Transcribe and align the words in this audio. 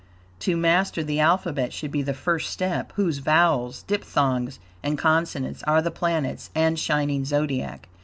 To 0.39 0.57
master 0.57 1.03
the 1.03 1.19
alphabet 1.19 1.71
should 1.71 1.91
be 1.91 2.01
the 2.01 2.15
first 2.15 2.49
step, 2.49 2.91
whose 2.95 3.19
vowels, 3.19 3.83
diphthongs 3.83 4.57
and 4.81 4.97
consonants 4.97 5.61
are 5.67 5.83
the 5.83 5.91
planets 5.91 6.49
and 6.55 6.79
shining 6.79 7.23
Zodiac. 7.23 7.87